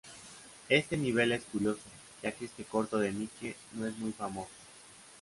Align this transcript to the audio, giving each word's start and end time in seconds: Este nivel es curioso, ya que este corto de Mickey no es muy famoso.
Este 0.69 0.97
nivel 0.97 1.31
es 1.31 1.43
curioso, 1.43 1.83
ya 2.23 2.31
que 2.31 2.45
este 2.45 2.63
corto 2.63 2.97
de 2.97 3.11
Mickey 3.11 3.55
no 3.75 3.85
es 3.85 3.95
muy 3.99 4.11
famoso. 4.11 4.49